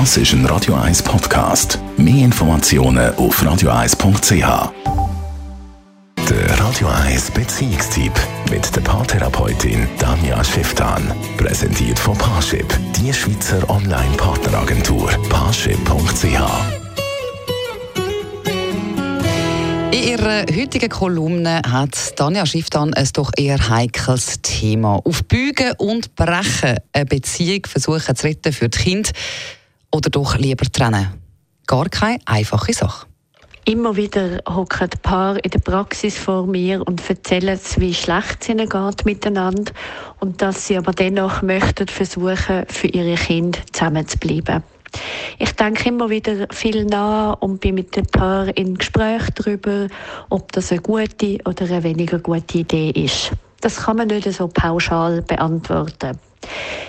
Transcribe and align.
Das 0.00 0.16
ist 0.16 0.32
ein 0.32 0.44
Radio 0.46 0.74
1 0.74 1.04
Podcast. 1.04 1.78
Mehr 1.96 2.24
Informationen 2.24 3.14
auf 3.14 3.40
radio1.ch. 3.40 4.72
Der 6.28 6.58
Radio 6.58 6.88
1 6.88 7.30
Beziehungstyp 7.30 8.12
mit 8.50 8.74
der 8.74 8.80
Paartherapeutin 8.80 9.86
Danja 10.00 10.42
Schifftan. 10.42 11.14
Präsentiert 11.36 11.96
von 11.96 12.18
Paarship, 12.18 12.66
die 12.96 13.14
Schweizer 13.14 13.70
Online-Partneragentur. 13.70 15.10
Paarship.ch. 15.28 16.24
In 19.92 20.02
ihrer 20.02 20.40
heutigen 20.40 20.88
Kolumne 20.88 21.62
hat 21.70 22.18
Danja 22.18 22.44
Schifftan 22.46 22.94
ein 22.94 23.08
doch 23.12 23.30
eher 23.36 23.68
heikles 23.68 24.42
Thema. 24.42 24.96
Auf 25.04 25.22
Bügen 25.22 25.70
und 25.78 26.16
Brechen 26.16 26.78
eine 26.92 27.06
Beziehung 27.06 27.64
versuchen 27.64 28.16
zu 28.16 28.26
retten 28.26 28.52
für 28.52 28.68
die 28.68 28.78
Kinder 28.78 29.10
oder 29.94 30.10
doch 30.10 30.36
lieber 30.36 30.66
trennen. 30.66 31.06
Gar 31.66 31.88
keine 31.88 32.18
einfache 32.26 32.72
Sache. 32.72 33.06
Immer 33.64 33.96
wieder 33.96 34.40
hocken 34.46 34.90
ein 34.90 35.00
Paar 35.00 35.42
in 35.42 35.50
der 35.50 35.60
Praxis 35.60 36.18
vor 36.18 36.46
mir 36.46 36.86
und 36.86 37.08
erzählen, 37.08 37.58
wie 37.76 37.94
schlecht 37.94 38.38
es 38.40 38.48
ihnen 38.50 38.68
geht 38.68 39.06
miteinander 39.06 39.72
und 40.20 40.42
dass 40.42 40.66
sie 40.66 40.76
aber 40.76 40.92
dennoch 40.92 41.40
möchten 41.40 41.88
versuchen, 41.88 42.66
für 42.68 42.88
ihre 42.88 43.14
Kinder 43.14 43.60
zusammen 43.72 44.06
zu 44.06 44.18
bleiben. 44.18 44.62
Ich 45.38 45.52
denke 45.52 45.88
immer 45.88 46.10
wieder 46.10 46.46
viel 46.50 46.84
nach 46.84 47.40
und 47.40 47.60
bin 47.60 47.76
mit 47.76 47.96
dem 47.96 48.06
Paar 48.06 48.54
in 48.54 48.76
Gespräch 48.76 49.22
darüber, 49.34 49.86
ob 50.28 50.52
das 50.52 50.70
eine 50.70 50.82
gute 50.82 51.38
oder 51.46 51.64
eine 51.64 51.82
weniger 51.84 52.18
gute 52.18 52.58
Idee 52.58 52.90
ist. 52.90 53.30
Das 53.60 53.76
kann 53.76 53.96
man 53.96 54.08
nicht 54.08 54.30
so 54.30 54.48
pauschal 54.48 55.22
beantworten. 55.22 56.18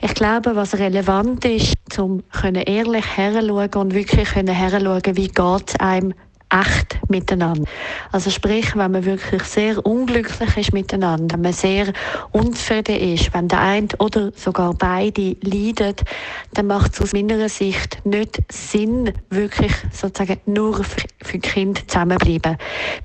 Ich 0.00 0.14
glaube, 0.14 0.56
was 0.56 0.74
relevant 0.74 1.44
ist, 1.44 1.74
um 1.98 2.22
ehrlich 2.32 3.16
herzuschauen 3.16 3.74
und 3.74 3.94
wirklich 3.94 4.34
herzuschauen, 4.34 5.16
wie 5.16 5.28
geht 5.28 5.68
es 5.68 5.80
einem 5.80 6.14
echt 6.50 6.98
miteinander. 7.08 7.68
Also 8.12 8.30
sprich, 8.30 8.76
wenn 8.76 8.92
man 8.92 9.04
wirklich 9.04 9.42
sehr 9.42 9.84
unglücklich 9.84 10.56
ist 10.56 10.72
miteinander, 10.72 11.34
wenn 11.34 11.42
man 11.42 11.52
sehr 11.52 11.92
unzufrieden 12.32 12.96
ist, 12.96 13.34
wenn 13.34 13.48
der 13.48 13.60
eine 13.60 13.88
oder 13.98 14.30
sogar 14.34 14.74
beide 14.74 15.36
leiden, 15.40 15.96
dann 16.54 16.66
macht 16.68 16.94
es 16.94 17.02
aus 17.02 17.12
meiner 17.12 17.48
Sicht 17.48 18.04
nicht 18.04 18.38
Sinn, 18.50 19.12
wirklich 19.30 19.72
sozusagen 19.92 20.40
nur 20.46 20.84
für 20.84 21.38
die 21.38 21.40
Kinder 21.40 21.80
zusammenbleiben. 21.86 22.56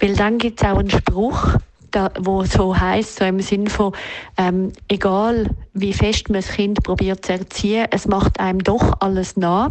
Weil 0.00 0.14
dann 0.16 0.38
gibt 0.38 0.60
es 0.60 0.68
auch 0.68 0.78
einen 0.78 0.90
Spruch, 0.90 1.56
da, 1.90 2.10
wo 2.18 2.44
so 2.44 2.78
heißt, 2.78 3.16
so 3.16 3.24
im 3.24 3.40
Sinn 3.40 3.68
von, 3.68 3.92
ähm, 4.36 4.72
egal 4.88 5.50
wie 5.72 5.92
fest 5.92 6.28
man 6.28 6.40
das 6.40 6.50
Kind 6.50 6.82
probiert 6.82 7.24
zu 7.24 7.32
erziehen, 7.32 7.86
es 7.90 8.06
macht 8.06 8.40
einem 8.40 8.62
doch 8.62 9.00
alles 9.00 9.36
nach, 9.36 9.70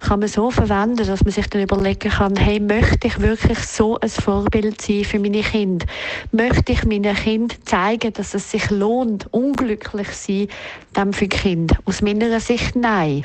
kann 0.00 0.20
man 0.20 0.28
so 0.28 0.50
verwenden, 0.50 1.06
dass 1.06 1.24
man 1.24 1.32
sich 1.32 1.48
dann 1.48 1.62
überlegen 1.62 2.10
kann, 2.10 2.36
hey, 2.36 2.60
möchte 2.60 3.06
ich 3.06 3.20
wirklich 3.20 3.58
so 3.58 3.98
ein 4.00 4.08
Vorbild 4.08 4.80
sein 4.80 5.04
für 5.04 5.18
meine 5.18 5.42
Kinder? 5.42 5.86
Möchte 6.32 6.72
ich 6.72 6.84
meinen 6.84 7.14
Kindern 7.14 7.58
zeigen, 7.64 8.12
dass 8.12 8.34
es 8.34 8.50
sich 8.50 8.70
lohnt, 8.70 9.32
unglücklich 9.32 10.08
zu 10.08 10.32
sein, 10.32 10.48
dann 10.92 11.12
für 11.12 11.28
Kinder? 11.28 11.76
Aus 11.84 12.02
meiner 12.02 12.40
Sicht 12.40 12.76
nein. 12.76 13.24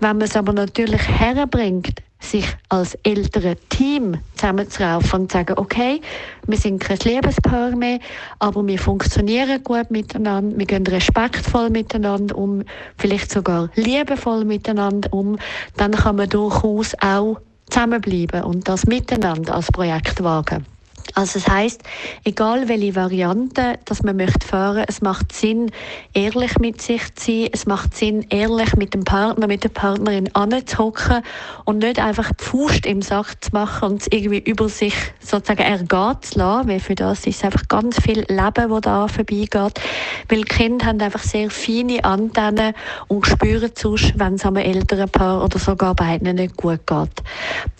Wenn 0.00 0.16
man 0.16 0.22
es 0.22 0.36
aber 0.36 0.52
natürlich 0.52 1.06
herbringt, 1.08 2.02
sich 2.20 2.46
als 2.68 2.94
ältere 3.04 3.56
Team 3.68 4.18
zusammenzuraufen 4.34 5.20
und 5.20 5.30
zu 5.30 5.38
sagen, 5.38 5.54
okay, 5.56 6.00
wir 6.46 6.58
sind 6.58 6.80
kein 6.80 6.98
Liebespaar 6.98 7.76
mehr, 7.76 8.00
aber 8.38 8.66
wir 8.66 8.78
funktionieren 8.78 9.62
gut 9.62 9.90
miteinander, 9.90 10.58
wir 10.58 10.66
gehen 10.66 10.86
respektvoll 10.86 11.70
miteinander 11.70 12.36
um, 12.36 12.64
vielleicht 12.96 13.30
sogar 13.30 13.70
liebevoll 13.76 14.44
miteinander 14.44 15.12
um, 15.12 15.38
dann 15.76 15.92
kann 15.92 16.16
man 16.16 16.28
durchaus 16.28 16.94
auch 17.00 17.40
zusammenbleiben 17.70 18.42
und 18.42 18.68
das 18.68 18.86
miteinander 18.86 19.54
als 19.54 19.70
Projekt 19.70 20.22
wagen. 20.22 20.66
Also 21.14 21.38
es 21.38 21.48
heißt, 21.48 21.82
egal 22.24 22.68
welche 22.68 22.94
Variante, 22.94 23.78
dass 23.86 24.02
man 24.02 24.16
möchte 24.16 24.46
fahren, 24.46 24.84
es 24.86 25.00
macht 25.00 25.32
Sinn, 25.32 25.70
ehrlich 26.14 26.58
mit 26.58 26.80
sich 26.80 27.02
zu 27.16 27.32
sein, 27.32 27.48
es 27.52 27.66
macht 27.66 27.96
Sinn, 27.96 28.26
ehrlich 28.30 28.76
mit 28.76 28.94
dem 28.94 29.02
Partner, 29.02 29.46
mit 29.46 29.64
der 29.64 29.70
Partnerin 29.70 30.32
anzuhocken 30.34 31.22
und 31.64 31.78
nicht 31.78 31.98
einfach 31.98 32.30
die 32.32 32.44
Faust 32.44 32.86
im 32.86 33.02
Sack 33.02 33.42
zu 33.42 33.50
machen 33.52 33.90
und 33.90 34.02
es 34.02 34.08
irgendwie 34.12 34.38
über 34.38 34.68
sich 34.68 34.94
sozusagen 35.18 35.62
ergehen 35.62 36.16
zu 36.20 36.38
lassen, 36.38 36.68
weil 36.68 36.80
für 36.80 36.94
das 36.94 37.26
ist 37.26 37.44
einfach 37.44 37.66
ganz 37.66 38.00
viel 38.00 38.24
Leben, 38.28 38.68
das 38.68 38.80
da 38.82 39.08
vorbeigeht, 39.08 39.80
weil 40.28 40.44
Kinder 40.44 40.86
haben 40.86 41.00
einfach 41.00 41.24
sehr 41.24 41.50
feine 41.50 42.04
Antennen 42.04 42.74
und 43.08 43.26
spüren 43.26 43.72
sonst, 43.74 44.18
wenn 44.18 44.34
es 44.34 44.44
einem 44.44 44.56
älteren 44.56 45.08
Paar 45.08 45.42
oder 45.42 45.58
sogar 45.58 45.94
beiden 45.94 46.36
nicht 46.36 46.56
gut 46.56 46.86
geht. 46.86 47.22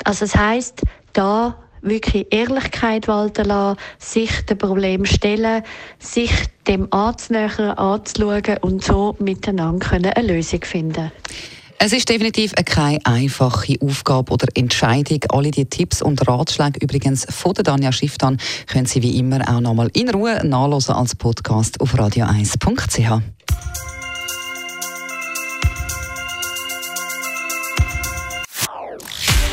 Also 0.04 0.24
es 0.24 0.34
heißt, 0.34 0.82
da 1.12 1.54
wirklich 1.82 2.26
Ehrlichkeit 2.30 3.08
walten 3.08 3.46
lassen, 3.46 3.78
sich 3.98 4.30
dem 4.46 4.58
Problem 4.58 5.04
stellen, 5.04 5.62
sich 5.98 6.32
dem 6.66 6.92
anzunähern, 6.92 7.70
anzuschauen 7.70 8.58
und 8.60 8.84
so 8.84 9.16
miteinander 9.18 9.92
eine 9.92 10.12
Lösung 10.22 10.62
finden 10.64 11.10
es 11.80 11.92
ist 11.92 12.08
definitiv 12.08 12.52
keine 12.64 12.98
einfache 13.04 13.76
Aufgabe 13.80 14.32
oder 14.32 14.48
Entscheidung. 14.54 15.20
Alle 15.28 15.52
die 15.52 15.64
Tipps 15.66 16.02
und 16.02 16.26
Ratschläge 16.26 16.80
übrigens 16.80 17.24
von 17.30 17.54
der 17.54 17.62
Danja 17.62 17.92
Schifftan 17.92 18.38
können 18.66 18.86
Sie 18.86 19.00
wie 19.02 19.16
immer 19.18 19.48
auch 19.48 19.60
nochmal 19.60 19.88
in 19.94 20.10
Ruhe 20.10 20.44
nachlesen 20.44 20.94
als 20.94 21.14
Podcast 21.14 21.80
auf 21.80 21.94
radio1.ch. 21.94 23.22